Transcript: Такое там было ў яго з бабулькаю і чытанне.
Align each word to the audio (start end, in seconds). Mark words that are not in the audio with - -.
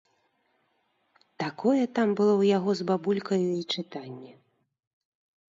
Такое 1.43 1.83
там 1.99 2.09
было 2.21 2.33
ў 2.37 2.43
яго 2.57 2.71
з 2.79 2.89
бабулькаю 2.93 3.43
і 3.61 3.63
чытанне. 3.77 4.31